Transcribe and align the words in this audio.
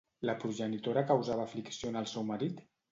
La 0.29 0.33
progenitora 0.43 1.03
causava 1.11 1.47
aflicció 1.51 1.95
en 1.95 2.05
el 2.05 2.13
seu 2.17 2.31
marit? 2.33 2.69